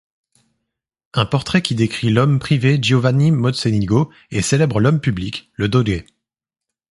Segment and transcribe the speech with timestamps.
[1.13, 6.05] Un portrait qui décrit l'homme privé Giovanni Mocenigo et célèbre l'homme public, le Doge.